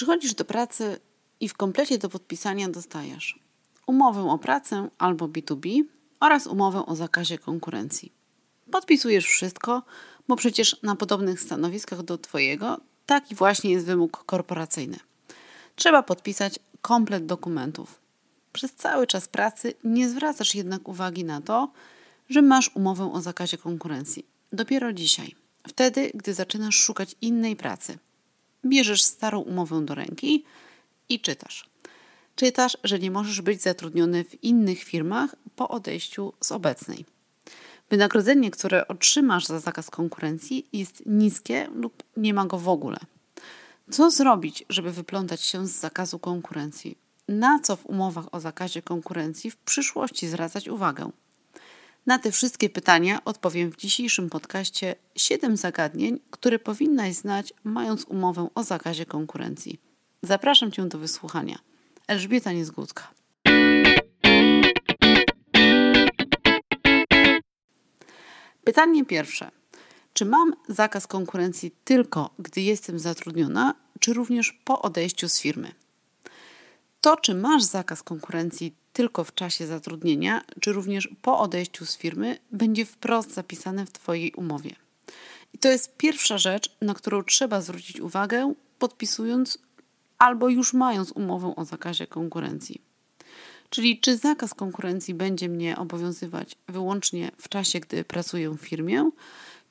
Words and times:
Przychodzisz 0.00 0.34
do 0.34 0.44
pracy 0.44 1.00
i 1.40 1.48
w 1.48 1.54
komplecie 1.54 1.98
do 1.98 2.08
podpisania 2.08 2.68
dostajesz 2.68 3.38
umowę 3.86 4.30
o 4.30 4.38
pracę 4.38 4.88
albo 4.98 5.28
B2B 5.28 5.82
oraz 6.20 6.46
umowę 6.46 6.86
o 6.86 6.96
zakazie 6.96 7.38
konkurencji. 7.38 8.12
Podpisujesz 8.70 9.24
wszystko, 9.24 9.82
bo 10.28 10.36
przecież 10.36 10.82
na 10.82 10.96
podobnych 10.96 11.40
stanowiskach 11.40 12.02
do 12.02 12.18
Twojego 12.18 12.80
taki 13.06 13.34
właśnie 13.34 13.70
jest 13.70 13.86
wymóg 13.86 14.24
korporacyjny. 14.24 14.98
Trzeba 15.76 16.02
podpisać 16.02 16.58
komplet 16.82 17.26
dokumentów. 17.26 18.00
Przez 18.52 18.74
cały 18.74 19.06
czas 19.06 19.28
pracy 19.28 19.74
nie 19.84 20.08
zwracasz 20.08 20.54
jednak 20.54 20.88
uwagi 20.88 21.24
na 21.24 21.40
to, 21.40 21.72
że 22.28 22.42
masz 22.42 22.70
umowę 22.76 23.12
o 23.12 23.20
zakazie 23.20 23.58
konkurencji. 23.58 24.26
Dopiero 24.52 24.92
dzisiaj, 24.92 25.34
wtedy, 25.68 26.10
gdy 26.14 26.34
zaczynasz 26.34 26.74
szukać 26.74 27.16
innej 27.20 27.56
pracy. 27.56 27.98
Bierzesz 28.64 29.02
starą 29.02 29.40
umowę 29.40 29.84
do 29.84 29.94
ręki 29.94 30.44
i 31.08 31.20
czytasz. 31.20 31.70
Czytasz, 32.36 32.76
że 32.84 32.98
nie 32.98 33.10
możesz 33.10 33.40
być 33.40 33.62
zatrudniony 33.62 34.24
w 34.24 34.44
innych 34.44 34.82
firmach 34.82 35.36
po 35.56 35.68
odejściu 35.68 36.32
z 36.40 36.52
obecnej. 36.52 37.04
Wynagrodzenie, 37.90 38.50
które 38.50 38.88
otrzymasz 38.88 39.46
za 39.46 39.60
zakaz 39.60 39.90
konkurencji, 39.90 40.66
jest 40.72 41.02
niskie 41.06 41.68
lub 41.74 42.02
nie 42.16 42.34
ma 42.34 42.46
go 42.46 42.58
w 42.58 42.68
ogóle. 42.68 42.98
Co 43.90 44.10
zrobić, 44.10 44.64
żeby 44.68 44.92
wyplątać 44.92 45.42
się 45.42 45.66
z 45.66 45.70
zakazu 45.70 46.18
konkurencji? 46.18 46.98
Na 47.28 47.60
co 47.60 47.76
w 47.76 47.86
umowach 47.86 48.34
o 48.34 48.40
zakazie 48.40 48.82
konkurencji 48.82 49.50
w 49.50 49.56
przyszłości 49.56 50.28
zwracać 50.28 50.68
uwagę? 50.68 51.10
Na 52.06 52.18
te 52.18 52.32
wszystkie 52.32 52.70
pytania 52.70 53.24
odpowiem 53.24 53.72
w 53.72 53.76
dzisiejszym 53.76 54.30
podcaście 54.30 54.94
7 55.16 55.56
zagadnień, 55.56 56.20
które 56.30 56.58
powinnaś 56.58 57.14
znać, 57.14 57.52
mając 57.64 58.04
umowę 58.04 58.48
o 58.54 58.62
zakazie 58.62 59.06
konkurencji. 59.06 59.80
Zapraszam 60.22 60.72
Cię 60.72 60.88
do 60.88 60.98
wysłuchania. 60.98 61.58
Elżbieta 62.06 62.52
Niezgódka. 62.52 63.10
Pytanie 68.64 69.04
pierwsze. 69.04 69.50
Czy 70.12 70.24
mam 70.24 70.52
zakaz 70.68 71.06
konkurencji 71.06 71.70
tylko, 71.84 72.30
gdy 72.38 72.60
jestem 72.60 72.98
zatrudniona, 72.98 73.74
czy 74.00 74.12
również 74.12 74.52
po 74.64 74.82
odejściu 74.82 75.28
z 75.28 75.40
firmy? 75.40 75.79
To, 77.00 77.16
czy 77.16 77.34
masz 77.34 77.62
zakaz 77.62 78.02
konkurencji 78.02 78.74
tylko 78.92 79.24
w 79.24 79.34
czasie 79.34 79.66
zatrudnienia, 79.66 80.44
czy 80.60 80.72
również 80.72 81.08
po 81.22 81.38
odejściu 81.38 81.86
z 81.86 81.96
firmy, 81.96 82.38
będzie 82.52 82.84
wprost 82.84 83.34
zapisane 83.34 83.86
w 83.86 83.92
Twojej 83.92 84.32
umowie. 84.32 84.76
I 85.54 85.58
to 85.58 85.68
jest 85.68 85.96
pierwsza 85.96 86.38
rzecz, 86.38 86.76
na 86.80 86.94
którą 86.94 87.22
trzeba 87.22 87.60
zwrócić 87.60 88.00
uwagę, 88.00 88.54
podpisując 88.78 89.58
albo 90.18 90.48
już 90.48 90.72
mając 90.72 91.12
umowę 91.12 91.54
o 91.56 91.64
zakazie 91.64 92.06
konkurencji. 92.06 92.80
Czyli 93.70 94.00
czy 94.00 94.16
zakaz 94.16 94.54
konkurencji 94.54 95.14
będzie 95.14 95.48
mnie 95.48 95.76
obowiązywać 95.76 96.56
wyłącznie 96.68 97.30
w 97.38 97.48
czasie, 97.48 97.80
gdy 97.80 98.04
pracuję 98.04 98.50
w 98.50 98.60
firmie, 98.60 99.10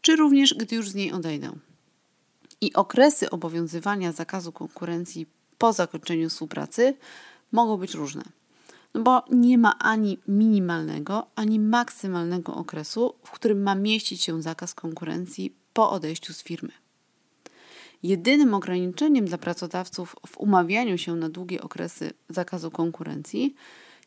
czy 0.01 0.15
również 0.15 0.53
gdy 0.53 0.75
już 0.75 0.89
z 0.89 0.95
niej 0.95 1.11
odejdę. 1.11 1.51
I 2.61 2.73
okresy 2.73 3.29
obowiązywania 3.29 4.11
zakazu 4.11 4.51
konkurencji 4.51 5.27
po 5.59 5.73
zakończeniu 5.73 6.29
współpracy 6.29 6.97
mogą 7.51 7.77
być 7.77 7.93
różne. 7.93 8.23
No 8.93 9.01
bo 9.01 9.23
nie 9.31 9.57
ma 9.57 9.79
ani 9.79 10.17
minimalnego, 10.27 11.27
ani 11.35 11.59
maksymalnego 11.59 12.55
okresu, 12.55 13.13
w 13.23 13.31
którym 13.31 13.63
ma 13.63 13.75
mieścić 13.75 14.23
się 14.23 14.41
zakaz 14.41 14.73
konkurencji 14.73 15.55
po 15.73 15.91
odejściu 15.91 16.33
z 16.33 16.43
firmy. 16.43 16.71
Jedynym 18.03 18.53
ograniczeniem 18.53 19.25
dla 19.25 19.37
pracodawców 19.37 20.15
w 20.27 20.37
umawianiu 20.37 20.97
się 20.97 21.15
na 21.15 21.29
długie 21.29 21.61
okresy 21.61 22.11
zakazu 22.29 22.71
konkurencji 22.71 23.55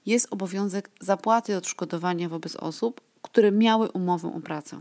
jest 0.07 0.27
obowiązek 0.31 0.91
zapłaty 1.01 1.57
odszkodowania 1.57 2.29
wobec 2.29 2.57
osób, 2.57 3.01
które 3.23 3.53
miały 3.53 3.91
umowę 3.91 4.35
o 4.37 4.41
pracę. 4.41 4.81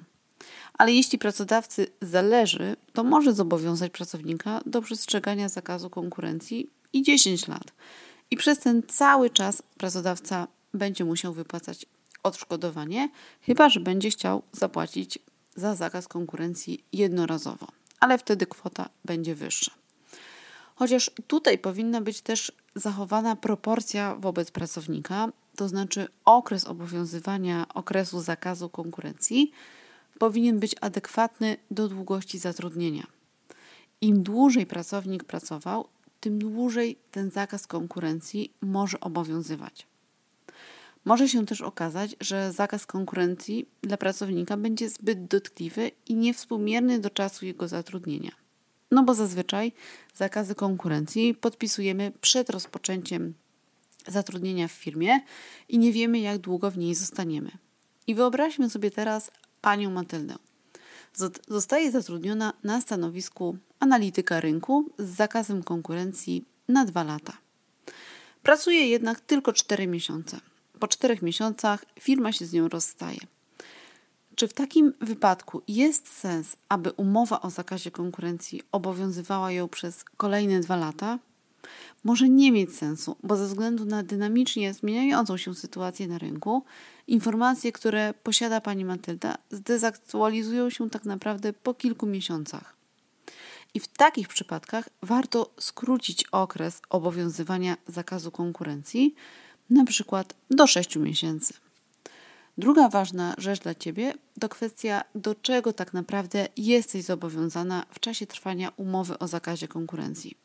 Ale 0.78 0.94
jeśli 0.94 1.20
pracodawcy 1.20 1.88
zależy, 2.02 2.76
to 2.94 3.04
może 3.04 3.34
zobowiązać 3.34 3.92
pracownika 3.92 4.62
do 4.66 4.82
przestrzegania 4.82 5.50
zakazu 5.50 5.90
konkurencji 5.90 6.70
i 6.94 7.04
10 7.04 7.48
lat. 7.48 7.74
I 8.32 8.38
przez 8.38 8.60
ten 8.60 8.84
cały 8.88 9.30
czas 9.30 9.64
pracodawca 9.78 10.48
będzie 10.74 11.06
musiał 11.06 11.34
wypłacać 11.34 11.86
odszkodowanie, 12.24 13.10
chyba 13.42 13.70
że 13.70 13.80
będzie 13.80 14.10
chciał 14.10 14.42
zapłacić 14.52 15.20
za 15.56 15.76
zakaz 15.76 16.08
konkurencji 16.08 16.84
jednorazowo, 16.94 17.68
ale 18.00 18.18
wtedy 18.18 18.46
kwota 18.46 18.90
będzie 19.06 19.36
wyższa. 19.36 19.72
Chociaż 20.76 21.12
tutaj 21.28 21.58
powinna 21.58 22.02
być 22.02 22.22
też 22.22 22.52
zachowana 22.76 23.36
proporcja 23.36 24.16
wobec 24.16 24.52
pracownika, 24.52 25.28
to 25.56 25.68
znaczy 25.68 26.08
okres 26.26 26.66
obowiązywania 26.66 27.66
okresu 27.74 28.22
zakazu 28.22 28.70
konkurencji 28.70 29.52
powinien 30.22 30.60
być 30.60 30.76
adekwatny 30.82 31.58
do 31.72 31.88
długości 31.88 32.40
zatrudnienia. 32.40 33.08
Im 34.02 34.24
dłużej 34.24 34.66
pracownik 34.66 35.24
pracował, 35.24 35.88
tym 36.20 36.40
dłużej 36.40 36.98
ten 37.12 37.32
zakaz 37.32 37.68
konkurencji 37.68 38.54
może 38.62 39.00
obowiązywać. 39.00 39.88
Może 41.06 41.30
się 41.30 41.46
też 41.46 41.62
okazać, 41.62 42.16
że 42.20 42.52
zakaz 42.52 42.86
konkurencji 42.86 43.66
dla 43.82 43.98
pracownika 43.98 44.58
będzie 44.58 44.90
zbyt 44.90 45.26
dotkliwy 45.26 45.92
i 46.08 46.16
niewspółmierny 46.16 47.00
do 47.00 47.10
czasu 47.10 47.46
jego 47.46 47.68
zatrudnienia. 47.68 48.32
No 48.92 49.04
bo 49.04 49.14
zazwyczaj 49.14 49.72
zakazy 50.14 50.56
konkurencji 50.56 51.34
podpisujemy 51.34 52.12
przed 52.22 52.50
rozpoczęciem 52.50 53.34
zatrudnienia 54.08 54.68
w 54.68 54.72
firmie 54.72 55.20
i 55.70 55.78
nie 55.78 55.92
wiemy, 55.92 56.20
jak 56.20 56.38
długo 56.38 56.72
w 56.72 56.78
niej 56.78 56.96
zostaniemy. 56.96 57.52
I 58.08 58.16
wyobraźmy 58.16 58.70
sobie 58.70 58.92
teraz 58.92 59.32
panią 59.62 59.92
Matyldę. 59.92 60.36
Zostaje 61.48 61.92
zatrudniona 61.92 62.54
na 62.64 62.82
stanowisku 62.82 63.58
analityka 63.80 64.40
rynku 64.40 64.90
z 65.00 65.10
zakazem 65.16 65.64
konkurencji 65.64 66.46
na 66.68 66.86
dwa 66.86 67.04
lata. 67.04 67.38
Pracuje 68.44 68.88
jednak 68.88 69.20
tylko 69.20 69.54
4 69.54 69.88
miesiące. 69.88 70.40
Po 70.80 70.88
czterech 70.88 71.22
miesiącach 71.22 71.86
firma 72.00 72.32
się 72.32 72.46
z 72.46 72.54
nią 72.54 72.70
rozstaje. 72.70 73.20
Czy 74.36 74.48
w 74.48 74.54
takim 74.54 74.94
wypadku 75.02 75.62
jest 75.68 76.08
sens, 76.08 76.56
aby 76.70 76.92
umowa 76.92 77.42
o 77.42 77.50
zakazie 77.50 77.92
konkurencji 77.92 78.62
obowiązywała 78.72 79.52
ją 79.52 79.68
przez 79.68 80.04
kolejne 80.04 80.60
dwa 80.60 80.76
lata? 80.76 81.20
Może 82.04 82.30
nie 82.30 82.52
mieć 82.52 82.76
sensu, 82.76 83.16
bo 83.24 83.38
ze 83.38 83.48
względu 83.48 83.86
na 83.86 84.04
dynamicznie 84.04 84.74
zmieniającą 84.74 85.38
się 85.38 85.56
sytuację 85.56 86.08
na 86.08 86.18
rynku, 86.18 86.64
informacje, 87.08 87.72
które 87.72 88.14
posiada 88.24 88.62
pani 88.62 88.86
Matylda, 88.86 89.38
zdezaktualizują 89.52 90.70
się 90.70 90.90
tak 90.90 91.06
naprawdę 91.06 91.54
po 91.54 91.74
kilku 91.74 92.06
miesiącach. 92.06 92.76
I 93.74 93.80
w 93.80 93.88
takich 93.88 94.28
przypadkach 94.28 94.90
warto 95.02 95.54
skrócić 95.60 96.26
okres 96.32 96.82
obowiązywania 96.90 97.78
zakazu 97.88 98.32
konkurencji, 98.32 99.16
na 99.70 99.86
przykład 99.86 100.34
do 100.50 100.68
6 100.68 100.96
miesięcy. 100.96 101.54
Druga 102.58 102.90
ważna 102.90 103.36
rzecz 103.38 103.60
dla 103.60 103.76
Ciebie 103.76 104.14
to 104.40 104.50
kwestia, 104.50 105.04
do 105.16 105.36
czego 105.36 105.74
tak 105.74 105.94
naprawdę 105.94 106.48
jesteś 106.58 107.04
zobowiązana 107.04 107.86
w 107.94 108.00
czasie 108.00 108.28
trwania 108.28 108.72
umowy 108.78 109.20
o 109.20 109.28
zakazie 109.28 109.68
konkurencji. 109.68 110.38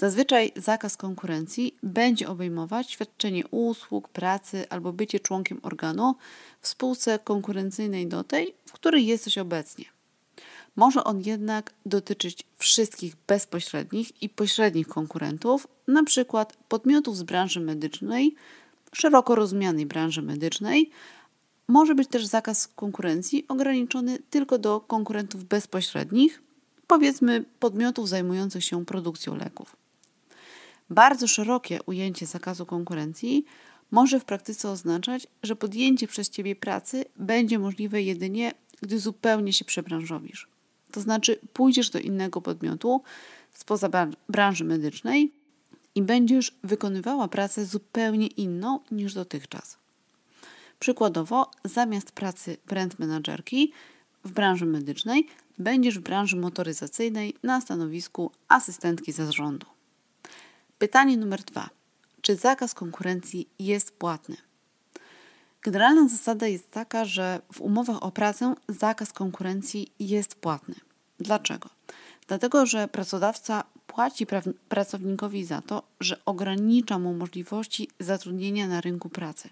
Zazwyczaj 0.00 0.52
zakaz 0.56 0.96
konkurencji 0.96 1.76
będzie 1.82 2.28
obejmować 2.28 2.90
świadczenie 2.90 3.46
usług, 3.46 4.08
pracy 4.08 4.66
albo 4.70 4.92
bycie 4.92 5.20
członkiem 5.20 5.60
organu 5.62 6.14
w 6.60 6.68
spółce 6.68 7.18
konkurencyjnej 7.18 8.06
do 8.06 8.24
tej, 8.24 8.54
w 8.66 8.72
której 8.72 9.06
jesteś 9.06 9.38
obecnie. 9.38 9.84
Może 10.76 11.04
on 11.04 11.20
jednak 11.20 11.72
dotyczyć 11.86 12.46
wszystkich 12.58 13.16
bezpośrednich 13.26 14.22
i 14.22 14.28
pośrednich 14.28 14.88
konkurentów, 14.88 15.68
np. 15.88 16.46
podmiotów 16.68 17.16
z 17.16 17.22
branży 17.22 17.60
medycznej, 17.60 18.34
szeroko 18.92 19.34
rozumianej 19.34 19.86
branży 19.86 20.22
medycznej. 20.22 20.90
Może 21.68 21.94
być 21.94 22.08
też 22.08 22.26
zakaz 22.26 22.68
konkurencji 22.68 23.44
ograniczony 23.48 24.18
tylko 24.30 24.58
do 24.58 24.80
konkurentów 24.80 25.44
bezpośrednich, 25.44 26.42
powiedzmy 26.86 27.44
podmiotów 27.58 28.08
zajmujących 28.08 28.64
się 28.64 28.84
produkcją 28.84 29.36
leków. 29.36 29.80
Bardzo 30.90 31.28
szerokie 31.28 31.82
ujęcie 31.86 32.26
zakazu 32.26 32.66
konkurencji 32.66 33.44
może 33.90 34.20
w 34.20 34.24
praktyce 34.24 34.70
oznaczać, 34.70 35.26
że 35.42 35.56
podjęcie 35.56 36.06
przez 36.06 36.30
Ciebie 36.30 36.56
pracy 36.56 37.04
będzie 37.16 37.58
możliwe 37.58 38.02
jedynie, 38.02 38.52
gdy 38.82 38.98
zupełnie 38.98 39.52
się 39.52 39.64
przebranżowisz. 39.64 40.48
To 40.92 41.00
znaczy 41.00 41.38
pójdziesz 41.52 41.90
do 41.90 41.98
innego 41.98 42.40
podmiotu 42.40 43.02
spoza 43.52 43.88
branży 44.28 44.64
medycznej 44.64 45.32
i 45.94 46.02
będziesz 46.02 46.54
wykonywała 46.64 47.28
pracę 47.28 47.66
zupełnie 47.66 48.26
inną 48.26 48.80
niż 48.90 49.14
dotychczas. 49.14 49.76
Przykładowo, 50.78 51.50
zamiast 51.64 52.12
pracy 52.12 52.56
brand 52.66 52.98
managerki 52.98 53.72
w 54.24 54.32
branży 54.32 54.66
medycznej, 54.66 55.26
będziesz 55.58 55.98
w 55.98 56.02
branży 56.02 56.36
motoryzacyjnej 56.36 57.34
na 57.42 57.60
stanowisku 57.60 58.30
asystentki 58.48 59.12
zarządu. 59.12 59.66
Pytanie 60.80 61.16
numer 61.16 61.42
dwa. 61.42 61.70
Czy 62.20 62.36
zakaz 62.36 62.74
konkurencji 62.74 63.48
jest 63.58 63.98
płatny? 63.98 64.36
Generalna 65.62 66.08
zasada 66.08 66.46
jest 66.46 66.70
taka, 66.70 67.04
że 67.04 67.40
w 67.52 67.60
umowach 67.60 68.02
o 68.02 68.10
pracę 68.10 68.54
zakaz 68.68 69.12
konkurencji 69.12 69.92
jest 69.98 70.34
płatny. 70.34 70.74
Dlaczego? 71.18 71.68
Dlatego, 72.28 72.66
że 72.66 72.88
pracodawca 72.88 73.64
płaci 73.86 74.26
pracownikowi 74.68 75.44
za 75.44 75.62
to, 75.62 75.82
że 76.00 76.24
ogranicza 76.24 76.98
mu 76.98 77.14
możliwości 77.14 77.88
zatrudnienia 77.98 78.68
na 78.68 78.80
rynku 78.80 79.08
pracy. 79.08 79.48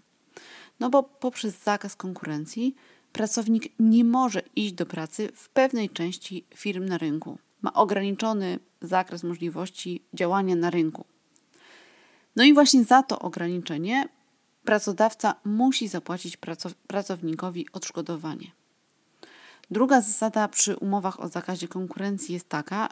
No 0.80 0.90
bo 0.90 1.02
poprzez 1.02 1.62
zakaz 1.62 1.96
konkurencji 1.96 2.74
pracownik 3.12 3.72
nie 3.78 4.04
może 4.04 4.42
iść 4.56 4.72
do 4.72 4.86
pracy 4.86 5.28
w 5.34 5.48
pewnej 5.48 5.90
części 5.90 6.44
firm 6.54 6.84
na 6.84 6.98
rynku. 6.98 7.38
Ma 7.62 7.72
ograniczony 7.72 8.58
zakres 8.80 9.22
możliwości 9.22 10.02
działania 10.14 10.56
na 10.56 10.70
rynku. 10.70 11.04
No 12.36 12.44
i 12.44 12.54
właśnie 12.54 12.84
za 12.84 13.02
to 13.02 13.18
ograniczenie 13.18 14.08
pracodawca 14.64 15.34
musi 15.44 15.88
zapłacić 15.88 16.38
pracownikowi 16.86 17.66
odszkodowanie. 17.72 18.50
Druga 19.70 20.00
zasada 20.00 20.48
przy 20.48 20.76
umowach 20.76 21.20
o 21.20 21.28
zakazie 21.28 21.68
konkurencji 21.68 22.34
jest 22.34 22.48
taka, 22.48 22.88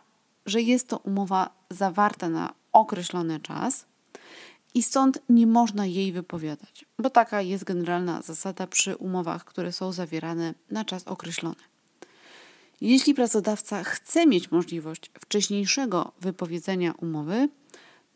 że 0.47 0.63
jest 0.63 0.89
to 0.89 0.99
umowa 0.99 1.51
zawarta 1.71 2.29
na 2.29 2.55
określony 2.73 3.41
czas 3.41 3.87
i 4.75 4.83
stąd 4.83 5.19
nie 5.29 5.47
można 5.47 5.87
jej 5.87 6.13
wypowiadać, 6.13 6.85
bo 6.99 7.11
taka 7.11 7.43
jest 7.43 7.65
generalna 7.65 8.23
zasada 8.23 8.67
przy 8.67 8.97
umowach, 8.97 9.45
które 9.45 9.73
są 9.73 9.93
zawierane 9.93 10.55
na 10.71 10.85
czas 10.85 11.05
określony. 11.05 11.57
Jeśli 12.81 13.15
pracodawca 13.15 13.85
chce 13.85 14.27
mieć 14.27 14.51
możliwość 14.51 15.11
wcześniejszego 15.21 16.13
wypowiedzenia 16.21 16.93
umowy, 16.93 17.49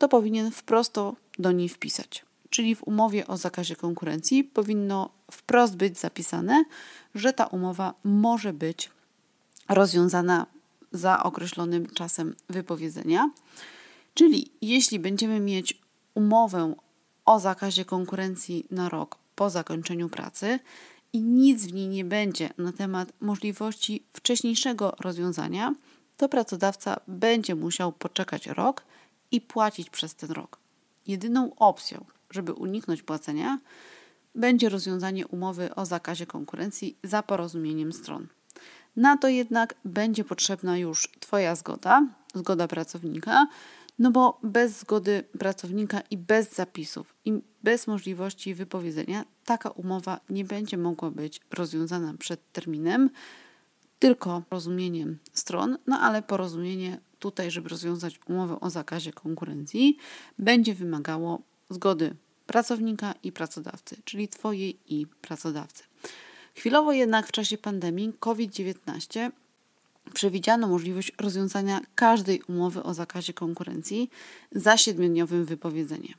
to 0.01 0.09
powinien 0.09 0.51
wprost 0.51 0.95
do 1.39 1.51
niej 1.51 1.69
wpisać. 1.69 2.25
Czyli 2.49 2.75
w 2.75 2.83
umowie 2.83 3.27
o 3.27 3.37
zakazie 3.37 3.75
konkurencji 3.75 4.43
powinno 4.43 5.09
wprost 5.31 5.75
być 5.75 5.99
zapisane, 5.99 6.63
że 7.15 7.33
ta 7.33 7.45
umowa 7.45 7.93
może 8.03 8.53
być 8.53 8.89
rozwiązana 9.69 10.45
za 10.91 11.23
określonym 11.23 11.85
czasem 11.85 12.35
wypowiedzenia. 12.49 13.29
Czyli 14.13 14.51
jeśli 14.61 14.99
będziemy 14.99 15.39
mieć 15.39 15.81
umowę 16.13 16.73
o 17.25 17.39
zakazie 17.39 17.85
konkurencji 17.85 18.65
na 18.71 18.89
rok 18.89 19.17
po 19.35 19.49
zakończeniu 19.49 20.09
pracy 20.09 20.59
i 21.13 21.21
nic 21.21 21.65
w 21.65 21.73
niej 21.73 21.87
nie 21.87 22.05
będzie 22.05 22.49
na 22.57 22.71
temat 22.73 23.13
możliwości 23.19 24.03
wcześniejszego 24.13 24.95
rozwiązania, 24.99 25.75
to 26.17 26.29
pracodawca 26.29 26.99
będzie 27.07 27.55
musiał 27.55 27.91
poczekać 27.91 28.47
rok 28.47 28.83
i 29.31 29.41
płacić 29.41 29.89
przez 29.89 30.15
ten 30.15 30.31
rok. 30.31 30.59
Jedyną 31.07 31.55
opcją, 31.55 32.05
żeby 32.29 32.53
uniknąć 32.53 33.03
płacenia, 33.03 33.59
będzie 34.35 34.69
rozwiązanie 34.69 35.27
umowy 35.27 35.75
o 35.75 35.85
zakazie 35.85 36.25
konkurencji 36.25 36.97
za 37.03 37.23
porozumieniem 37.23 37.93
stron. 37.93 38.27
Na 38.95 39.17
to 39.17 39.27
jednak 39.27 39.75
będzie 39.85 40.23
potrzebna 40.23 40.77
już 40.77 41.09
Twoja 41.19 41.55
zgoda, 41.55 42.07
zgoda 42.35 42.67
pracownika, 42.67 43.47
no 43.99 44.11
bo 44.11 44.39
bez 44.43 44.79
zgody 44.79 45.23
pracownika 45.39 46.01
i 46.09 46.17
bez 46.17 46.55
zapisów 46.55 47.15
i 47.25 47.41
bez 47.63 47.87
możliwości 47.87 48.55
wypowiedzenia 48.55 49.25
taka 49.45 49.69
umowa 49.69 50.19
nie 50.29 50.45
będzie 50.45 50.77
mogła 50.77 51.11
być 51.11 51.41
rozwiązana 51.51 52.13
przed 52.19 52.51
terminem, 52.51 53.09
tylko 53.99 54.41
porozumieniem 54.49 55.19
stron, 55.33 55.77
no 55.87 55.99
ale 55.99 56.21
porozumienie 56.21 56.99
tutaj, 57.21 57.51
żeby 57.51 57.69
rozwiązać 57.69 58.19
umowę 58.27 58.59
o 58.59 58.69
zakazie 58.69 59.13
konkurencji, 59.13 59.97
będzie 60.39 60.75
wymagało 60.75 61.41
zgody 61.69 62.15
pracownika 62.47 63.13
i 63.23 63.31
pracodawcy, 63.31 63.97
czyli 64.05 64.27
Twojej 64.27 64.77
i 64.87 65.07
pracodawcy. 65.21 65.83
Chwilowo 66.55 66.93
jednak 66.93 67.27
w 67.27 67.31
czasie 67.31 67.57
pandemii 67.57 68.13
COVID-19 68.19 69.31
przewidziano 70.13 70.67
możliwość 70.67 71.11
rozwiązania 71.19 71.81
każdej 71.95 72.41
umowy 72.41 72.83
o 72.83 72.93
zakazie 72.93 73.33
konkurencji 73.33 74.09
za 74.51 74.77
siedmiodniowym 74.77 75.45
wypowiedzeniem. 75.45 76.13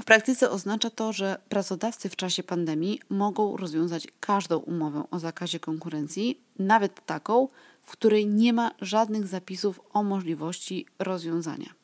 W 0.00 0.04
praktyce 0.04 0.50
oznacza 0.50 0.90
to, 0.90 1.12
że 1.12 1.38
pracodawcy 1.48 2.08
w 2.08 2.16
czasie 2.16 2.42
pandemii 2.42 3.00
mogą 3.10 3.56
rozwiązać 3.56 4.06
każdą 4.20 4.58
umowę 4.58 5.04
o 5.10 5.18
zakazie 5.18 5.60
konkurencji, 5.60 6.40
nawet 6.58 7.06
taką, 7.06 7.48
w 7.88 7.92
której 7.92 8.26
nie 8.26 8.52
ma 8.52 8.70
żadnych 8.80 9.26
zapisów 9.26 9.80
o 9.92 10.02
możliwości 10.02 10.86
rozwiązania. 10.98 11.74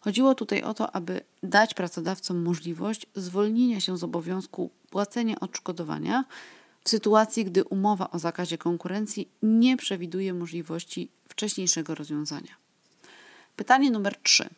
Chodziło 0.00 0.34
tutaj 0.34 0.62
o 0.62 0.74
to, 0.74 0.96
aby 0.96 1.20
dać 1.42 1.74
pracodawcom 1.74 2.42
możliwość 2.42 3.06
zwolnienia 3.14 3.80
się 3.80 3.98
z 3.98 4.04
obowiązku 4.04 4.70
płacenia 4.90 5.40
odszkodowania 5.40 6.24
w 6.84 6.88
sytuacji, 6.88 7.44
gdy 7.44 7.64
umowa 7.64 8.10
o 8.10 8.18
zakazie 8.18 8.58
konkurencji 8.58 9.28
nie 9.42 9.76
przewiduje 9.76 10.34
możliwości 10.34 11.10
wcześniejszego 11.28 11.94
rozwiązania. 11.94 12.54
Pytanie 13.56 13.90
numer 13.90 14.16
3. 14.22 14.48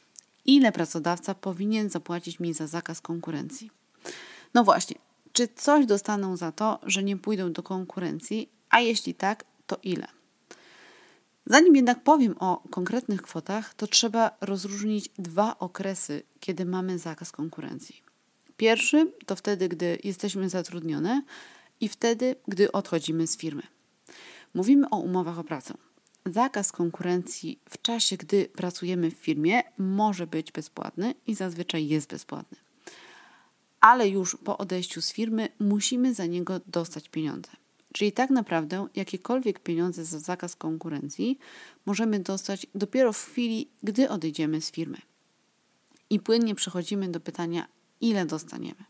Ile 0.44 0.73
pracodawca 0.73 1.34
powinien 1.34 1.90
zapłacić 1.90 2.40
mi 2.40 2.55
za 2.55 2.66
zakaz 2.66 3.00
konkurencji? 3.00 3.70
No 4.55 4.64
właśnie, 4.64 4.96
czy 5.32 5.49
coś 5.49 5.87
dostaną 5.87 6.37
za 6.37 6.52
to, 6.52 6.78
że 6.82 7.02
nie 7.02 7.16
pójdą 7.16 7.52
do 7.52 7.62
konkurencji, 7.62 8.49
a 8.69 8.81
jeśli 8.81 9.14
tak, 9.14 9.44
to 9.66 9.78
ile? 9.82 10.19
Zanim 11.50 11.76
jednak 11.76 12.02
powiem 12.02 12.35
o 12.38 12.62
konkretnych 12.70 13.23
kwotach, 13.23 13.75
to 13.75 13.87
trzeba 13.87 14.31
rozróżnić 14.41 15.08
dwa 15.19 15.58
okresy, 15.58 16.23
kiedy 16.41 16.64
mamy 16.64 16.99
zakaz 16.99 17.32
konkurencji. 17.32 18.02
Pierwszy 18.56 19.12
to 19.26 19.37
wtedy, 19.37 19.69
gdy 19.69 19.99
jesteśmy 20.05 20.49
zatrudnione, 20.49 21.23
i 21.81 21.88
wtedy, 21.88 22.37
gdy 22.49 22.73
odchodzimy 22.73 23.26
z 23.26 23.37
firmy. 23.37 23.62
Mówimy 24.55 24.91
o 24.91 24.97
umowach 24.97 25.38
o 25.38 25.44
pracę. 25.44 25.75
Zakaz 26.26 26.73
konkurencji 26.73 27.58
w 27.70 27.82
czasie, 27.82 28.17
gdy 28.17 28.49
pracujemy 28.49 29.11
w 29.11 29.14
firmie, 29.14 29.62
może 29.79 30.26
być 30.26 30.52
bezpłatny 30.52 31.14
i 31.26 31.35
zazwyczaj 31.35 31.88
jest 31.88 32.11
bezpłatny. 32.11 32.58
Ale 33.81 34.08
już 34.08 34.37
po 34.44 34.58
odejściu 34.58 35.02
z 35.02 35.12
firmy 35.12 35.49
musimy 35.58 36.14
za 36.14 36.26
niego 36.26 36.61
dostać 36.67 37.08
pieniądze. 37.08 37.50
Czyli 37.92 38.12
tak 38.12 38.31
naprawdę 38.31 38.87
jakiekolwiek 38.94 39.60
pieniądze 39.60 40.04
za 40.04 40.19
zakaz 40.19 40.56
konkurencji 40.56 41.38
możemy 41.87 42.20
dostać 42.20 42.66
dopiero 42.75 43.12
w 43.12 43.25
chwili, 43.25 43.68
gdy 43.82 44.09
odejdziemy 44.09 44.61
z 44.61 44.70
firmy. 44.70 44.99
I 46.11 46.20
płynnie 46.20 46.54
przechodzimy 46.54 47.09
do 47.09 47.20
pytania, 47.20 47.66
ile 48.00 48.26
dostaniemy. 48.26 48.85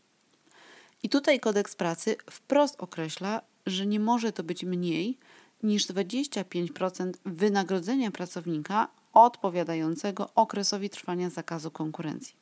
I 1.03 1.09
tutaj 1.09 1.39
kodeks 1.39 1.75
pracy 1.75 2.15
wprost 2.31 2.75
określa, 2.81 3.41
że 3.65 3.85
nie 3.85 3.99
może 3.99 4.31
to 4.31 4.43
być 4.43 4.63
mniej 4.63 5.17
niż 5.63 5.87
25% 5.87 7.11
wynagrodzenia 7.25 8.11
pracownika 8.11 8.87
odpowiadającego 9.13 10.29
okresowi 10.35 10.89
trwania 10.89 11.29
zakazu 11.29 11.71
konkurencji. 11.71 12.40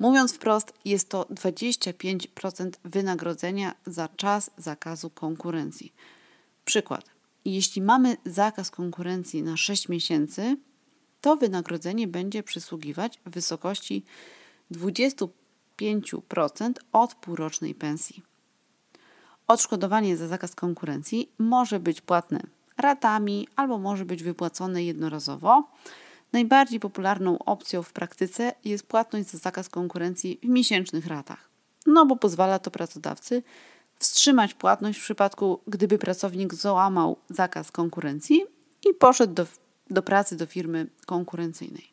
Mówiąc 0.00 0.32
wprost, 0.32 0.72
jest 0.84 1.08
to 1.08 1.22
25% 1.22 2.70
wynagrodzenia 2.84 3.74
za 3.86 4.08
czas 4.08 4.50
zakazu 4.58 5.10
konkurencji. 5.10 5.92
Przykład. 6.64 7.04
Jeśli 7.44 7.82
mamy 7.82 8.16
zakaz 8.26 8.70
konkurencji 8.70 9.42
na 9.42 9.56
6 9.56 9.88
miesięcy, 9.88 10.56
to 11.20 11.36
wynagrodzenie 11.36 12.08
będzie 12.08 12.42
przysługiwać 12.42 13.20
w 13.26 13.30
wysokości 13.30 14.04
25% 14.72 15.28
od 16.92 17.14
półrocznej 17.14 17.74
pensji. 17.74 18.22
Odszkodowanie 19.46 20.16
za 20.16 20.28
zakaz 20.28 20.54
konkurencji 20.54 21.32
może 21.38 21.80
być 21.80 22.00
płatne 22.00 22.40
ratami 22.78 23.48
albo 23.56 23.78
może 23.78 24.04
być 24.04 24.22
wypłacone 24.22 24.84
jednorazowo 24.84 25.70
Najbardziej 26.32 26.80
popularną 26.80 27.38
opcją 27.38 27.82
w 27.82 27.92
praktyce 27.92 28.52
jest 28.64 28.86
płatność 28.86 29.28
za 29.28 29.38
zakaz 29.38 29.68
konkurencji 29.68 30.38
w 30.42 30.48
miesięcznych 30.48 31.06
ratach, 31.06 31.48
no 31.86 32.06
bo 32.06 32.16
pozwala 32.16 32.58
to 32.58 32.70
pracodawcy 32.70 33.42
wstrzymać 33.98 34.54
płatność 34.54 34.98
w 34.98 35.02
przypadku, 35.02 35.60
gdyby 35.66 35.98
pracownik 35.98 36.54
załamał 36.54 37.16
zakaz 37.30 37.72
konkurencji 37.72 38.44
i 38.90 38.94
poszedł 38.94 39.34
do, 39.34 39.46
do 39.90 40.02
pracy 40.02 40.36
do 40.36 40.46
firmy 40.46 40.86
konkurencyjnej. 41.06 41.90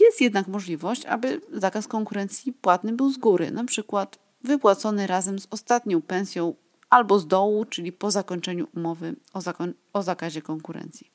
Jest 0.00 0.20
jednak 0.20 0.48
możliwość, 0.48 1.06
aby 1.06 1.40
zakaz 1.52 1.88
konkurencji 1.88 2.52
płatny 2.52 2.92
był 2.92 3.12
z 3.12 3.18
góry, 3.18 3.50
na 3.50 3.64
przykład 3.64 4.18
wypłacony 4.44 5.06
razem 5.06 5.38
z 5.38 5.46
ostatnią 5.50 6.02
pensją 6.02 6.54
albo 6.90 7.18
z 7.18 7.26
dołu, 7.26 7.64
czyli 7.64 7.92
po 7.92 8.10
zakończeniu 8.10 8.68
umowy 8.76 9.16
o, 9.32 9.38
zakon- 9.38 9.72
o 9.92 10.02
zakazie 10.02 10.42
konkurencji. 10.42 11.10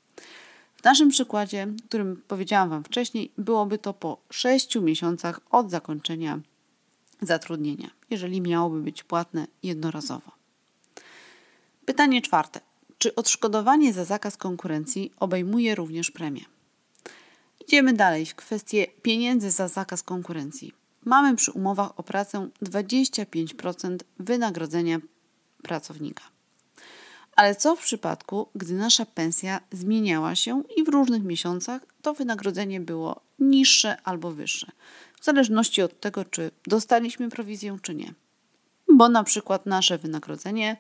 W 0.82 0.84
naszym 0.84 1.10
przykładzie, 1.10 1.68
którym 1.86 2.22
powiedziałam 2.28 2.70
Wam 2.70 2.84
wcześniej, 2.84 3.32
byłoby 3.38 3.78
to 3.78 3.94
po 3.94 4.18
6 4.30 4.76
miesiącach 4.76 5.40
od 5.52 5.72
zakończenia 5.72 6.40
zatrudnienia, 7.22 7.90
jeżeli 8.10 8.42
miałoby 8.42 8.82
być 8.82 9.04
płatne 9.04 9.48
jednorazowo. 9.64 10.32
Pytanie 11.86 12.22
czwarte. 12.22 12.60
Czy 12.98 13.16
odszkodowanie 13.16 13.94
za 13.94 14.06
zakaz 14.06 14.38
konkurencji 14.38 15.12
obejmuje 15.20 15.76
również 15.76 16.12
premię? 16.12 16.42
Idziemy 17.68 17.94
dalej 17.94 18.26
w 18.26 18.36
kwestię 18.36 18.88
pieniędzy 19.02 19.52
za 19.52 19.68
zakaz 19.68 20.04
konkurencji. 20.04 20.74
Mamy 21.06 21.36
przy 21.36 21.52
umowach 21.52 22.00
o 22.00 22.04
pracę 22.04 22.50
25% 22.64 23.98
wynagrodzenia 24.20 25.00
pracownika. 25.64 26.24
Ale 27.36 27.56
co 27.56 27.76
w 27.76 27.84
przypadku, 27.84 28.50
gdy 28.56 28.74
nasza 28.74 29.06
pensja 29.06 29.60
zmieniała 29.72 30.36
się 30.36 30.64
i 30.78 30.84
w 30.84 30.90
różnych 30.90 31.24
miesiącach 31.24 31.82
to 32.02 32.14
wynagrodzenie 32.14 32.80
było 32.80 33.22
niższe 33.40 33.98
albo 34.04 34.32
wyższe, 34.32 34.68
w 35.22 35.26
zależności 35.26 35.82
od 35.82 36.00
tego, 36.00 36.26
czy 36.26 36.52
dostaliśmy 36.68 37.30
prowizję, 37.30 37.78
czy 37.82 37.96
nie. 37.96 38.14
Bo 38.94 39.10
na 39.10 39.24
przykład 39.24 39.66
nasze 39.66 39.98
wynagrodzenie 39.98 40.78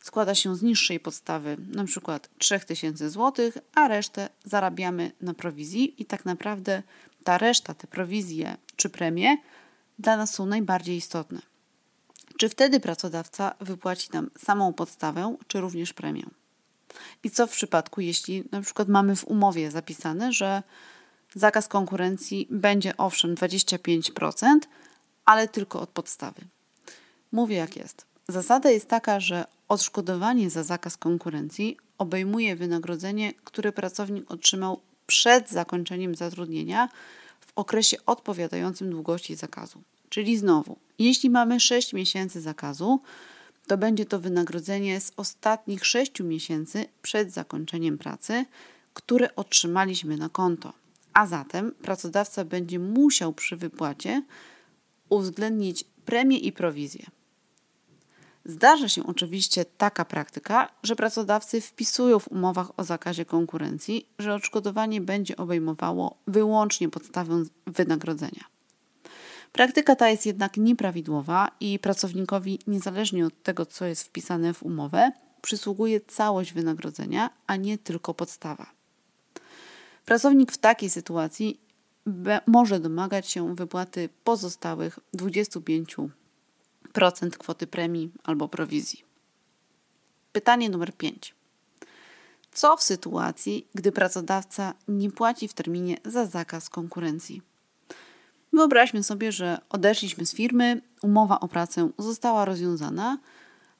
składa 0.00 0.34
się 0.34 0.56
z 0.56 0.62
niższej 0.62 1.00
podstawy, 1.00 1.56
na 1.68 1.84
przykład 1.84 2.28
3000 2.38 3.10
zł, 3.10 3.50
a 3.74 3.88
resztę 3.88 4.28
zarabiamy 4.44 5.12
na 5.20 5.34
prowizji 5.34 6.02
i 6.02 6.04
tak 6.04 6.24
naprawdę 6.24 6.82
ta 7.24 7.38
reszta, 7.38 7.74
te 7.74 7.86
prowizje 7.86 8.56
czy 8.76 8.88
premie 8.88 9.36
dla 9.98 10.16
nas 10.16 10.34
są 10.34 10.46
najbardziej 10.46 10.96
istotne. 10.96 11.51
Czy 12.36 12.48
wtedy 12.48 12.80
pracodawca 12.80 13.54
wypłaci 13.60 14.08
nam 14.12 14.30
samą 14.38 14.72
podstawę, 14.72 15.36
czy 15.46 15.60
również 15.60 15.92
premię? 15.92 16.24
I 17.24 17.30
co 17.30 17.46
w 17.46 17.50
przypadku, 17.50 18.00
jeśli 18.00 18.44
na 18.52 18.60
przykład 18.60 18.88
mamy 18.88 19.16
w 19.16 19.24
umowie 19.24 19.70
zapisane, 19.70 20.32
że 20.32 20.62
zakaz 21.34 21.68
konkurencji 21.68 22.46
będzie 22.50 22.96
owszem 22.96 23.34
25%, 23.34 24.58
ale 25.24 25.48
tylko 25.48 25.80
od 25.80 25.90
podstawy? 25.90 26.40
Mówię 27.32 27.56
jak 27.56 27.76
jest. 27.76 28.06
Zasada 28.28 28.70
jest 28.70 28.88
taka, 28.88 29.20
że 29.20 29.44
odszkodowanie 29.68 30.50
za 30.50 30.62
zakaz 30.62 30.96
konkurencji 30.96 31.76
obejmuje 31.98 32.56
wynagrodzenie, 32.56 33.32
które 33.44 33.72
pracownik 33.72 34.30
otrzymał 34.30 34.80
przed 35.06 35.50
zakończeniem 35.50 36.14
zatrudnienia 36.14 36.88
w 37.40 37.52
okresie 37.56 37.96
odpowiadającym 38.06 38.90
długości 38.90 39.36
zakazu. 39.36 39.82
Czyli 40.08 40.38
znowu, 40.38 40.76
jeśli 41.04 41.30
mamy 41.30 41.60
6 41.60 41.92
miesięcy 41.92 42.40
zakazu, 42.40 43.00
to 43.66 43.78
będzie 43.78 44.06
to 44.06 44.20
wynagrodzenie 44.20 45.00
z 45.00 45.12
ostatnich 45.16 45.86
6 45.86 46.20
miesięcy 46.20 46.84
przed 47.02 47.32
zakończeniem 47.32 47.98
pracy, 47.98 48.44
które 48.94 49.36
otrzymaliśmy 49.36 50.16
na 50.16 50.28
konto. 50.28 50.72
A 51.12 51.26
zatem 51.26 51.72
pracodawca 51.72 52.44
będzie 52.44 52.78
musiał 52.78 53.32
przy 53.32 53.56
wypłacie 53.56 54.22
uwzględnić 55.08 55.84
premię 56.04 56.38
i 56.38 56.52
prowizję. 56.52 57.06
Zdarza 58.44 58.88
się 58.88 59.06
oczywiście 59.06 59.64
taka 59.64 60.04
praktyka, 60.04 60.68
że 60.82 60.96
pracodawcy 60.96 61.60
wpisują 61.60 62.18
w 62.18 62.28
umowach 62.28 62.78
o 62.78 62.84
zakazie 62.84 63.24
konkurencji, 63.24 64.06
że 64.18 64.34
odszkodowanie 64.34 65.00
będzie 65.00 65.36
obejmowało 65.36 66.16
wyłącznie 66.26 66.88
podstawę 66.88 67.44
wynagrodzenia. 67.66 68.44
Praktyka 69.52 69.96
ta 69.96 70.08
jest 70.08 70.26
jednak 70.26 70.56
nieprawidłowa 70.56 71.50
i 71.60 71.78
pracownikowi, 71.78 72.58
niezależnie 72.66 73.26
od 73.26 73.42
tego, 73.42 73.66
co 73.66 73.84
jest 73.84 74.02
wpisane 74.02 74.54
w 74.54 74.62
umowę, 74.62 75.12
przysługuje 75.42 76.00
całość 76.00 76.52
wynagrodzenia, 76.52 77.30
a 77.46 77.56
nie 77.56 77.78
tylko 77.78 78.14
podstawa. 78.14 78.66
Pracownik 80.04 80.52
w 80.52 80.58
takiej 80.58 80.90
sytuacji 80.90 81.60
może 82.46 82.80
domagać 82.80 83.28
się 83.28 83.54
wypłaty 83.54 84.08
pozostałych 84.24 84.98
25% 85.16 86.08
kwoty 87.38 87.66
premii 87.66 88.12
albo 88.24 88.48
prowizji. 88.48 89.04
Pytanie 90.32 90.70
numer 90.70 90.96
5. 90.96 91.34
Co 92.52 92.76
w 92.76 92.82
sytuacji, 92.82 93.66
gdy 93.74 93.92
pracodawca 93.92 94.74
nie 94.88 95.10
płaci 95.10 95.48
w 95.48 95.54
terminie 95.54 95.96
za 96.04 96.26
zakaz 96.26 96.68
konkurencji? 96.68 97.42
Wyobraźmy 98.52 99.02
sobie, 99.02 99.32
że 99.32 99.58
odeszliśmy 99.70 100.26
z 100.26 100.34
firmy, 100.34 100.80
umowa 101.02 101.40
o 101.40 101.48
pracę 101.48 101.90
została 101.98 102.44
rozwiązana, 102.44 103.18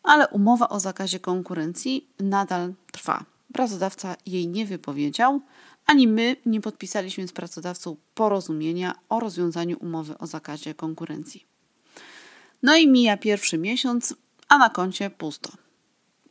ale 0.02 0.28
umowa 0.28 0.68
o 0.68 0.80
zakazie 0.80 1.20
konkurencji 1.20 2.08
nadal 2.20 2.74
trwa. 2.92 3.24
Pracodawca 3.52 4.16
jej 4.26 4.48
nie 4.48 4.66
wypowiedział, 4.66 5.40
ani 5.86 6.08
my 6.08 6.36
nie 6.46 6.60
podpisaliśmy 6.60 7.28
z 7.28 7.32
pracodawcą 7.32 7.96
porozumienia 8.14 8.94
o 9.08 9.20
rozwiązaniu 9.20 9.76
umowy 9.80 10.18
o 10.18 10.26
zakazie 10.26 10.74
konkurencji. 10.74 11.46
No 12.62 12.76
i 12.76 12.88
mija 12.88 13.16
pierwszy 13.16 13.58
miesiąc, 13.58 14.14
a 14.48 14.58
na 14.58 14.70
koncie 14.70 15.10
pusto. 15.10 15.52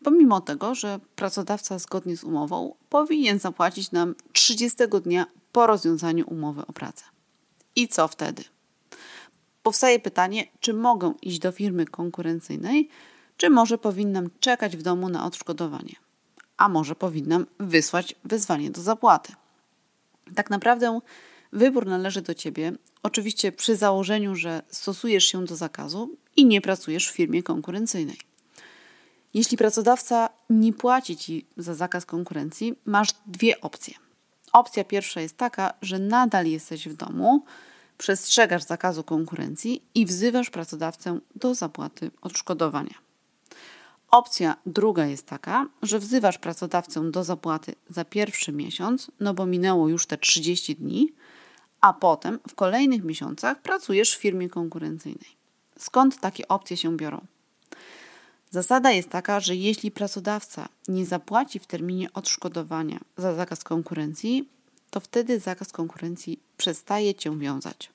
Pomimo 0.03 0.41
tego, 0.41 0.75
że 0.75 1.00
pracodawca 1.15 1.79
zgodnie 1.79 2.17
z 2.17 2.24
umową 2.24 2.75
powinien 2.89 3.39
zapłacić 3.39 3.91
nam 3.91 4.15
30 4.33 4.77
dnia 5.03 5.25
po 5.51 5.67
rozwiązaniu 5.67 6.25
umowy 6.27 6.67
o 6.67 6.74
pracę. 6.74 7.03
I 7.75 7.88
co 7.88 8.08
wtedy? 8.08 8.44
Powstaje 9.63 10.00
pytanie, 10.00 10.48
czy 10.60 10.74
mogę 10.74 11.13
iść 11.22 11.40
do 11.40 11.51
firmy 11.51 11.86
konkurencyjnej, 11.86 12.90
czy 13.38 13.50
może 13.50 13.78
powinnam 13.78 14.30
czekać 14.40 14.78
w 14.78 14.82
domu 14.82 15.10
na 15.10 15.25
odszkodowanie, 15.25 15.96
a 16.58 16.70
może 16.70 16.96
powinnam 16.96 17.46
wysłać 17.60 18.16
wezwanie 18.24 18.72
do 18.72 18.82
zapłaty. 18.82 19.34
Tak 20.36 20.50
naprawdę 20.50 21.00
wybór 21.54 21.86
należy 21.86 22.22
do 22.22 22.34
ciebie, 22.34 22.74
oczywiście 23.04 23.51
przy 23.51 23.75
założeniu, 23.75 24.36
że 24.36 24.62
stosujesz 24.70 25.25
się 25.25 25.46
do 25.46 25.56
zakazu 25.56 26.18
i 26.36 26.46
nie 26.46 26.62
pracujesz 26.62 27.10
w 27.10 27.13
firmie 27.13 27.44
konkurencyjnej. 27.44 28.18
Jeśli 29.34 29.58
pracodawca 29.58 30.30
nie 30.50 30.74
płaci 30.74 31.18
ci 31.18 31.46
za 31.58 31.75
zakaz 31.75 32.06
konkurencji, 32.06 32.75
masz 32.86 33.10
dwie 33.25 33.62
opcje. 33.62 33.94
Opcja 34.53 34.84
pierwsza 34.84 35.22
jest 35.22 35.38
taka, 35.38 35.74
że 35.81 36.00
nadal 36.00 36.46
jesteś 36.46 36.88
w 36.88 36.96
domu, 36.96 37.43
przestrzegasz 37.98 38.63
zakazu 38.63 39.03
konkurencji 39.03 39.84
i 39.96 40.05
wzywasz 40.05 40.50
pracodawcę 40.50 41.20
do 41.36 41.55
zapłaty 41.55 42.12
odszkodowania. 42.22 42.96
Opcja 44.12 44.55
druga 44.65 45.05
jest 45.05 45.25
taka, 45.25 45.67
że 45.81 46.00
wzywasz 46.00 46.38
pracodawcę 46.38 47.12
do 47.12 47.24
zapłaty 47.24 47.75
za 47.89 48.05
pierwszy 48.05 48.51
miesiąc, 48.51 49.12
no 49.20 49.34
bo 49.34 49.46
minęło 49.46 49.89
już 49.89 50.05
te 50.05 50.17
30 50.17 50.75
dni, 50.75 51.13
a 51.81 51.93
potem 51.93 52.39
w 52.50 52.55
kolejnych 52.55 53.03
miesiącach 53.03 53.62
pracujesz 53.62 54.15
w 54.15 54.20
firmie 54.20 54.50
konkurencyjnej. 54.50 55.29
Skąd 55.77 56.20
takie 56.20 56.48
opcje 56.48 56.77
się 56.77 56.98
biorą? 56.98 57.25
Zasada 58.51 58.91
jest 58.91 59.10
taka, 59.10 59.39
że 59.39 59.55
jeśli 59.55 59.91
pracodawca 59.91 60.70
nie 60.88 61.05
zapłaci 61.05 61.60
w 61.60 61.67
terminie 61.67 62.13
odszkodowania 62.13 63.00
za 63.17 63.36
zakaz 63.36 63.63
konkurencji, 63.63 64.50
to 64.89 65.00
wtedy 65.00 65.39
zakaz 65.39 65.72
konkurencji 65.72 66.39
przestaje 66.58 67.15
cię 67.15 67.39
wiązać. 67.39 67.91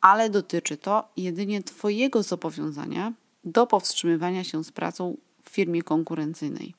Ale 0.00 0.30
dotyczy 0.30 0.76
to 0.76 1.08
jedynie 1.16 1.62
Twojego 1.62 2.22
zobowiązania 2.22 3.12
do 3.44 3.66
powstrzymywania 3.66 4.44
się 4.44 4.64
z 4.64 4.72
pracą 4.72 5.16
w 5.44 5.50
firmie 5.50 5.82
konkurencyjnej. 5.82 6.74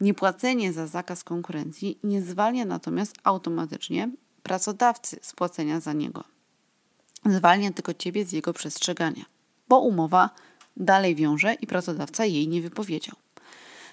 Niepłacenie 0.00 0.72
za 0.72 0.86
zakaz 0.86 1.24
konkurencji 1.24 1.98
nie 2.04 2.22
zwalnia 2.22 2.64
natomiast 2.64 3.14
automatycznie 3.24 4.10
pracodawcy 4.42 5.18
z 5.22 5.32
płacenia 5.32 5.80
za 5.80 5.92
niego. 5.92 6.24
Zwalnia 7.26 7.72
tylko 7.72 7.94
Ciebie 7.94 8.24
z 8.24 8.32
jego 8.32 8.52
przestrzegania, 8.52 9.24
bo 9.68 9.78
umowa 9.78 10.30
dalej 10.76 11.14
wiąże 11.14 11.54
i 11.54 11.66
pracodawca 11.66 12.24
jej 12.24 12.48
nie 12.48 12.62
wypowiedział. 12.62 13.16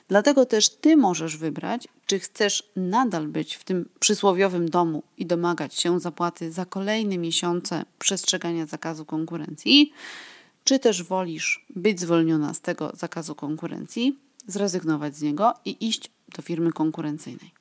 Dlatego 0.08 0.46
też 0.46 0.70
Ty 0.70 0.98
możesz 0.98 1.38
wybrać, 1.38 1.88
czy 2.06 2.20
chcesz 2.20 2.64
nadal 2.76 3.28
być 3.28 3.56
w 3.56 3.64
tym 3.64 3.90
przysłowiowym 4.00 4.70
domu 4.70 5.04
i 5.18 5.26
domagać 5.26 5.76
się 5.76 6.00
zapłaty 6.00 6.52
za 6.52 6.66
kolejne 6.66 7.18
miesiące 7.18 7.86
przestrzegania 8.00 8.66
zakazu 8.66 9.06
konkurencji, 9.06 9.94
czy 10.64 10.80
też 10.80 11.04
wolisz 11.04 11.66
być 11.70 12.00
zwolniona 12.00 12.54
z 12.54 12.62
tego 12.62 12.92
zakazu 12.94 13.36
konkurencji, 13.36 14.20
zrezygnować 14.48 15.16
z 15.16 15.22
niego 15.22 15.54
i 15.66 15.88
iść 15.88 16.12
do 16.36 16.42
firmy 16.42 16.72
konkurencyjnej. 16.72 17.52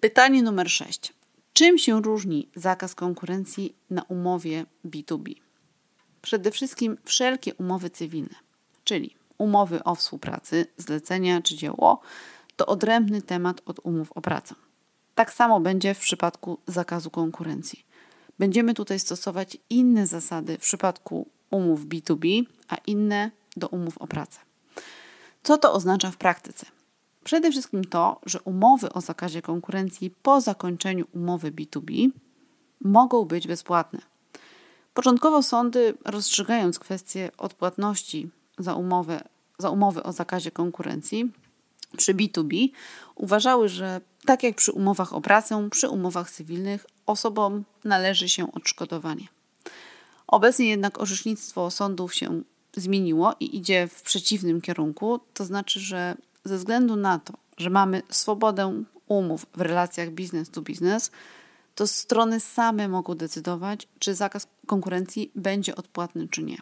Pytanie 0.00 0.42
numer 0.42 0.70
6. 0.70 1.12
Czym 1.52 1.78
się 1.78 2.02
różni 2.02 2.48
zakaz 2.54 2.94
konkurencji 2.94 3.74
na 3.90 4.02
umowie 4.02 4.66
B2B? 4.84 5.45
Przede 6.26 6.50
wszystkim 6.50 6.96
wszelkie 7.04 7.54
umowy 7.54 7.90
cywilne, 7.90 8.34
czyli 8.84 9.16
umowy 9.38 9.84
o 9.84 9.94
współpracy, 9.94 10.66
zlecenia 10.76 11.42
czy 11.42 11.56
dzieło, 11.56 12.00
to 12.56 12.66
odrębny 12.66 13.22
temat 13.22 13.60
od 13.66 13.80
umów 13.82 14.12
o 14.12 14.20
pracę. 14.20 14.54
Tak 15.14 15.32
samo 15.32 15.60
będzie 15.60 15.94
w 15.94 15.98
przypadku 15.98 16.58
zakazu 16.66 17.10
konkurencji. 17.10 17.86
Będziemy 18.38 18.74
tutaj 18.74 18.98
stosować 18.98 19.56
inne 19.70 20.06
zasady 20.06 20.58
w 20.58 20.60
przypadku 20.60 21.28
umów 21.50 21.86
B2B, 21.86 22.42
a 22.68 22.76
inne 22.86 23.30
do 23.56 23.68
umów 23.68 23.98
o 23.98 24.06
pracę. 24.06 24.38
Co 25.42 25.58
to 25.58 25.72
oznacza 25.72 26.10
w 26.10 26.16
praktyce? 26.16 26.66
Przede 27.24 27.50
wszystkim 27.50 27.84
to, 27.84 28.20
że 28.26 28.40
umowy 28.40 28.92
o 28.92 29.00
zakazie 29.00 29.42
konkurencji 29.42 30.10
po 30.22 30.40
zakończeniu 30.40 31.04
umowy 31.12 31.52
B2B 31.52 32.08
mogą 32.80 33.24
być 33.24 33.46
bezpłatne. 33.46 34.15
Początkowo 34.96 35.42
sądy, 35.42 35.94
rozstrzygając 36.04 36.78
kwestię 36.78 37.30
odpłatności 37.38 38.30
za, 38.58 38.74
umowę, 38.74 39.20
za 39.58 39.70
umowy 39.70 40.02
o 40.02 40.12
zakazie 40.12 40.50
konkurencji 40.50 41.32
przy 41.96 42.14
B2B, 42.14 42.68
uważały, 43.14 43.68
że 43.68 44.00
Tak 44.26 44.42
jak 44.42 44.56
przy 44.56 44.72
umowach 44.72 45.12
o 45.12 45.20
pracę, 45.20 45.68
przy 45.70 45.88
umowach 45.88 46.30
cywilnych 46.30 46.86
osobom 47.06 47.64
należy 47.84 48.28
się 48.28 48.52
odszkodowanie. 48.52 49.26
Obecnie 50.26 50.68
jednak 50.68 51.00
orzecznictwo 51.00 51.70
sądów 51.70 52.14
się 52.14 52.42
zmieniło 52.76 53.34
i 53.40 53.56
idzie 53.56 53.88
w 53.88 54.02
przeciwnym 54.02 54.60
kierunku, 54.60 55.20
to 55.34 55.44
znaczy, 55.44 55.80
że 55.80 56.14
ze 56.44 56.56
względu 56.56 56.96
na 56.96 57.18
to, 57.18 57.32
że 57.56 57.70
mamy 57.70 58.02
swobodę 58.08 58.82
umów 59.08 59.46
w 59.54 59.60
relacjach 59.60 60.10
biznes 60.10 60.50
to 60.50 60.62
biznes, 60.62 61.10
to 61.76 61.86
strony 61.86 62.40
same 62.40 62.88
mogą 62.88 63.14
decydować, 63.14 63.88
czy 63.98 64.14
zakaz 64.14 64.46
konkurencji 64.66 65.30
będzie 65.34 65.76
odpłatny, 65.76 66.28
czy 66.28 66.42
nie. 66.42 66.56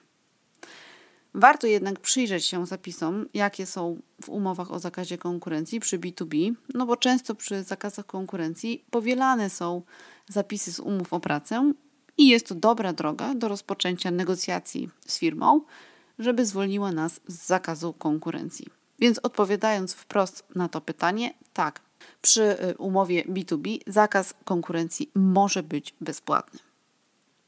Warto 1.35 1.67
jednak 1.67 2.01
przyjrzeć 2.01 2.45
się 2.45 2.67
zapisom, 2.67 3.27
jakie 3.35 3.67
są 3.67 4.01
w 4.23 4.29
umowach 4.29 4.73
o 4.73 4.79
zakazie 4.79 5.19
konkurencji 5.19 5.81
przy 5.81 5.99
B2B, 5.99 6.55
no 6.75 6.87
bo 6.87 6.97
często 6.97 7.35
przy 7.35 7.63
zakazach 7.63 8.07
konkurencji 8.07 8.85
powielane 8.91 9.51
są 9.51 9.83
zapisy 10.29 10.73
z 10.73 10.81
umów 10.81 11.13
o 11.13 11.21
pracę 11.21 11.73
i 12.19 12.29
jest 12.29 12.47
to 12.47 12.55
dobra 12.55 12.93
droga 12.93 13.35
do 13.35 13.49
rozpoczęcia 13.49 14.11
negocjacji 14.11 14.91
z 15.07 15.19
firmą, 15.19 15.61
żeby 16.19 16.47
zwolniła 16.47 16.93
nas 16.93 17.21
z 17.29 17.47
zakazu 17.47 17.93
konkurencji. 17.93 18.67
Więc 18.99 19.19
odpowiadając 19.23 19.95
wprost 19.95 20.45
na 20.55 20.69
to 20.69 20.81
pytanie, 20.81 21.35
tak, 21.53 21.81
przy 22.23 22.43
y, 22.43 22.77
umowie 22.79 23.25
B2B 23.25 23.79
zakaz 23.87 24.35
konkurencji 24.45 25.11
może 25.15 25.63
być 25.63 25.95
bezpłatny. 26.01 26.61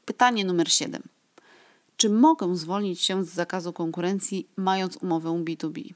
Pytanie 0.05 0.45
numer 0.45 0.71
7. 0.71 1.03
Czy 1.97 2.09
mogę 2.09 2.55
zwolnić 2.55 3.01
się 3.01 3.25
z 3.25 3.29
zakazu 3.29 3.73
konkurencji, 3.73 4.47
mając 4.57 4.97
umowę 4.97 5.29
B2B? 5.29 5.93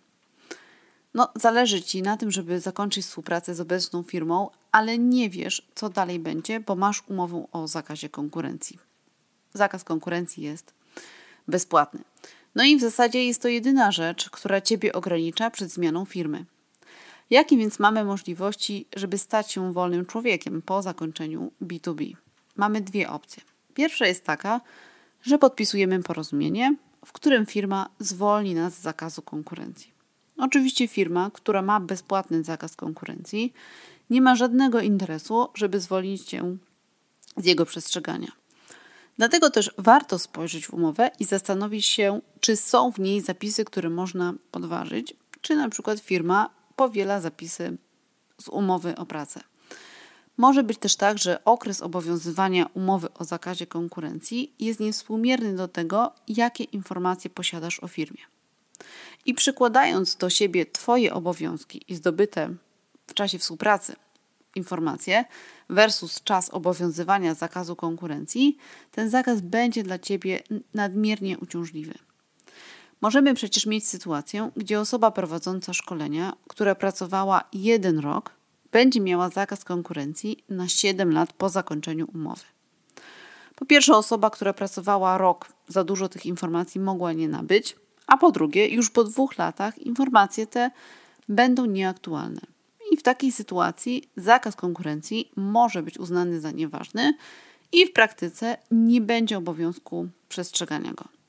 No, 1.14 1.30
zależy 1.36 1.82
ci 1.82 2.02
na 2.02 2.18
tym, 2.18 2.32
żeby 2.32 2.60
zakończyć 2.60 3.06
współpracę 3.06 3.56
z 3.56 3.60
obecną 3.60 4.04
firmą, 4.04 4.50
ale 4.72 4.98
nie 4.98 5.30
wiesz, 5.30 5.68
co 5.76 5.90
dalej 5.90 6.20
będzie, 6.20 6.60
bo 6.60 6.76
masz 6.76 7.04
umowę 7.08 7.46
o 7.52 7.68
zakazie 7.68 8.10
konkurencji. 8.10 8.80
Zakaz 9.54 9.84
konkurencji 9.84 10.44
jest 10.44 10.74
bezpłatny. 11.48 12.00
No 12.56 12.64
i 12.64 12.78
w 12.78 12.82
zasadzie 12.82 13.26
jest 13.26 13.42
to 13.42 13.48
jedyna 13.48 13.92
rzecz, 13.92 14.30
która 14.30 14.62
ciebie 14.62 14.94
ogranicza 14.94 15.52
przed 15.52 15.70
zmianą 15.70 16.06
firmy. 16.06 16.46
Jakie 17.32 17.58
więc 17.58 17.80
mamy 17.80 18.04
możliwości, 18.04 18.86
żeby 18.96 19.18
stać 19.18 19.52
się 19.52 19.74
wolnym 19.74 20.06
człowiekiem 20.06 20.62
po 20.62 20.82
zakończeniu 20.82 21.52
B2B? 21.62 22.16
Mamy 22.56 22.82
dwie 22.82 23.10
opcje. 23.10 23.44
Pierwsza 23.74 24.08
jest 24.08 24.24
taka, 24.24 24.62
że 25.22 25.38
podpisujemy 25.38 26.04
porozumienie, 26.04 26.76
w 27.06 27.12
którym 27.12 27.46
firma 27.46 27.90
zwolni 28.00 28.56
nas 28.56 28.74
z 28.74 28.82
zakazu 28.82 29.22
konkurencji. 29.22 29.92
Oczywiście 30.38 30.88
firma, 30.88 31.32
która 31.34 31.62
ma 31.62 31.80
bezpłatny 31.80 32.44
zakaz 32.44 32.76
konkurencji, 32.76 33.54
nie 34.10 34.22
ma 34.22 34.36
żadnego 34.36 34.80
interesu, 34.80 35.48
żeby 35.56 35.80
zwolnić 35.80 36.24
cię 36.24 36.58
z 37.38 37.46
jego 37.46 37.66
przestrzegania. 37.66 38.32
Dlatego 39.18 39.50
też 39.50 39.72
warto 39.78 40.20
spojrzeć 40.20 40.68
w 40.68 40.74
umowę 40.74 41.12
i 41.20 41.26
zastanowić 41.26 41.86
się, 41.86 42.22
czy 42.40 42.56
są 42.56 42.92
w 42.92 43.00
niej 43.00 43.22
zapisy, 43.22 43.66
które 43.66 43.90
można 43.90 44.34
podważyć, 44.52 45.14
czy 45.42 45.56
na 45.56 45.70
przykład 45.70 46.00
firma 46.00 46.61
powiela 46.76 47.22
zapisy 47.22 47.78
z 48.42 48.48
umowy 48.48 48.96
o 48.96 49.06
pracę. 49.06 49.42
Może 50.38 50.64
być 50.64 50.78
też 50.78 50.96
tak, 50.96 51.18
że 51.18 51.44
okres 51.46 51.82
obowiązywania 51.82 52.66
umowy 52.74 53.14
o 53.14 53.24
zakazie 53.24 53.68
konkurencji 53.68 54.54
jest 54.60 54.80
niewspółmierny 54.80 55.56
do 55.56 55.68
tego, 55.68 56.12
jakie 56.28 56.64
informacje 56.64 57.30
posiadasz 57.30 57.84
o 57.84 57.88
firmie. 57.88 58.22
I 59.26 59.34
przykładając 59.34 60.16
do 60.16 60.30
siebie 60.30 60.66
Twoje 60.66 61.14
obowiązki 61.14 61.82
i 61.88 61.96
zdobyte 61.96 62.50
w 63.08 63.14
czasie 63.14 63.40
współpracy 63.40 63.96
informacje 64.56 65.26
versus 65.70 66.24
czas 66.24 66.50
obowiązywania 66.50 67.34
zakazu 67.34 67.76
konkurencji, 67.76 68.58
ten 68.92 69.10
zakaz 69.10 69.42
będzie 69.42 69.84
dla 69.84 70.00
Ciebie 70.00 70.44
nadmiernie 70.74 71.38
uciążliwy. 71.40 71.94
Możemy 73.02 73.34
przecież 73.34 73.66
mieć 73.66 73.88
sytuację, 73.88 74.52
gdzie 74.58 74.80
osoba 74.80 75.12
prowadząca 75.12 75.74
szkolenia, 75.74 76.34
która 76.48 76.76
pracowała 76.76 77.44
jeden 77.54 78.00
rok, 78.00 78.32
będzie 78.72 79.02
miała 79.02 79.30
zakaz 79.30 79.64
konkurencji 79.64 80.44
na 80.50 80.68
7 80.68 81.14
lat 81.14 81.34
po 81.34 81.50
zakończeniu 81.50 82.08
umowy. 82.14 82.44
Po 83.56 83.66
pierwsze, 83.66 83.96
osoba, 83.96 84.30
która 84.30 84.54
pracowała 84.54 85.18
rok, 85.18 85.48
za 85.68 85.84
dużo 85.84 86.10
tych 86.10 86.26
informacji 86.26 86.82
mogła 86.82 87.14
nie 87.14 87.28
nabyć, 87.28 87.76
a 88.08 88.18
po 88.18 88.32
drugie, 88.32 88.68
już 88.68 88.90
po 88.90 89.04
dwóch 89.04 89.38
latach 89.38 89.78
informacje 89.78 90.48
te 90.48 90.72
będą 91.30 91.66
nieaktualne. 91.66 92.42
I 92.92 92.98
w 92.98 93.04
takiej 93.04 93.32
sytuacji 93.32 94.10
zakaz 94.18 94.56
konkurencji 94.56 95.32
może 95.36 95.84
być 95.84 95.98
uznany 95.98 96.42
za 96.42 96.52
nieważny 96.52 97.14
i 97.72 97.86
w 97.86 97.94
praktyce 97.94 98.58
nie 98.72 99.02
będzie 99.02 99.38
obowiązku 99.38 100.08
przestrzegania 100.30 100.94
go. 100.94 101.21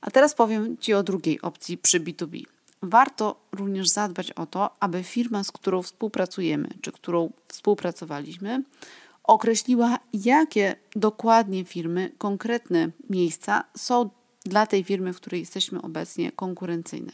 A 0.00 0.10
teraz 0.10 0.34
powiem 0.34 0.76
Ci 0.78 0.94
o 0.94 1.02
drugiej 1.02 1.40
opcji 1.40 1.78
przy 1.78 2.00
B2B. 2.00 2.42
Warto 2.82 3.40
również 3.52 3.88
zadbać 3.88 4.32
o 4.32 4.46
to, 4.46 4.70
aby 4.80 5.02
firma, 5.04 5.44
z 5.44 5.52
którą 5.52 5.82
współpracujemy, 5.82 6.68
czy 6.80 6.92
którą 6.92 7.32
współpracowaliśmy, 7.48 8.62
określiła, 9.24 9.98
jakie 10.12 10.76
dokładnie 10.96 11.64
firmy, 11.64 12.12
konkretne 12.18 12.90
miejsca 13.10 13.64
są 13.76 14.10
dla 14.44 14.66
tej 14.66 14.84
firmy, 14.84 15.12
w 15.12 15.16
której 15.16 15.40
jesteśmy 15.40 15.82
obecnie, 15.82 16.32
konkurencyjne. 16.32 17.12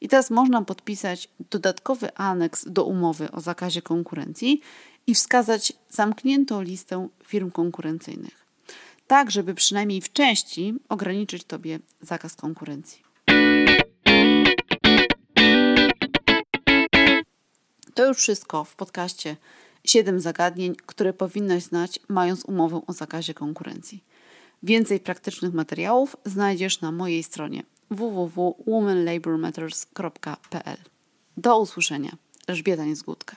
I 0.00 0.08
teraz 0.08 0.30
można 0.30 0.62
podpisać 0.62 1.28
dodatkowy 1.50 2.14
aneks 2.14 2.64
do 2.68 2.84
umowy 2.84 3.30
o 3.30 3.40
zakazie 3.40 3.82
konkurencji 3.82 4.60
i 5.06 5.14
wskazać 5.14 5.72
zamkniętą 5.90 6.62
listę 6.62 7.08
firm 7.26 7.50
konkurencyjnych, 7.50 8.43
tak 9.06 9.30
żeby 9.30 9.54
przynajmniej 9.54 10.00
w 10.00 10.12
części 10.12 10.74
ograniczyć 10.88 11.44
Tobie 11.44 11.78
zakaz 12.00 12.34
konkurencji. 12.34 13.02
To 17.94 18.06
już 18.06 18.18
wszystko 18.18 18.64
w 18.64 18.76
podcaście 18.76 19.36
7 19.84 20.20
zagadnień, 20.20 20.74
które 20.86 21.12
powinnaś 21.12 21.62
znać, 21.62 22.00
mając 22.08 22.44
umowę 22.44 22.80
o 22.86 22.92
zakazie 22.92 23.34
konkurencji. 23.34 24.04
Więcej 24.62 25.00
praktycznych 25.00 25.54
materiałów 25.54 26.16
znajdziesz 26.24 26.80
na 26.80 26.92
mojej 26.92 27.22
stronie 27.22 27.62
www.womanlabormatters.pl. 27.90 30.76
Do 31.36 31.58
usłyszenia. 31.58 32.10
Elżbieta 32.46 32.84
Niezgódka. 32.84 33.36